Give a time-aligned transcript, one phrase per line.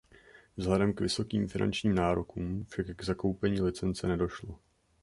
[0.57, 4.59] Vzhledem k vysokým finančním nárokům však k zakoupení licence nedošlo.